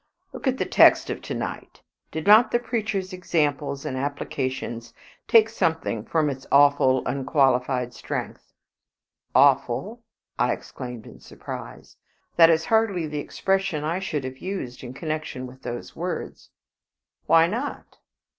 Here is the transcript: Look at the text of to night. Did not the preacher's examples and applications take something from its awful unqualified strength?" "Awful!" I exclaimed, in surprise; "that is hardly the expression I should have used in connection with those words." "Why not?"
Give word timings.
Look 0.33 0.47
at 0.47 0.57
the 0.57 0.65
text 0.65 1.11
of 1.11 1.21
to 1.21 1.35
night. 1.35 1.83
Did 2.09 2.25
not 2.25 2.49
the 2.49 2.57
preacher's 2.57 3.13
examples 3.13 3.85
and 3.85 3.95
applications 3.95 4.95
take 5.27 5.47
something 5.47 6.05
from 6.05 6.27
its 6.27 6.47
awful 6.51 7.03
unqualified 7.05 7.93
strength?" 7.93 8.51
"Awful!" 9.35 10.01
I 10.39 10.53
exclaimed, 10.53 11.05
in 11.05 11.19
surprise; 11.19 11.97
"that 12.35 12.49
is 12.49 12.65
hardly 12.65 13.05
the 13.05 13.19
expression 13.19 13.83
I 13.83 13.99
should 13.99 14.23
have 14.23 14.39
used 14.39 14.83
in 14.83 14.95
connection 14.95 15.45
with 15.45 15.61
those 15.61 15.95
words." 15.95 16.49
"Why 17.27 17.45
not?" 17.45 17.99